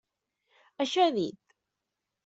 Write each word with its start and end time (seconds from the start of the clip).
Això 0.87 1.05
he 1.07 1.15
dit. 1.21 1.39